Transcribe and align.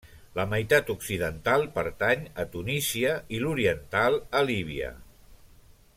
La 0.37 0.43
meitat 0.53 0.87
occidental 0.93 1.65
pertany 1.75 2.25
a 2.43 2.47
Tunísia 2.57 3.13
i 3.39 3.45
l'oriental 3.45 4.19
a 4.41 4.43
Líbia. 4.49 4.91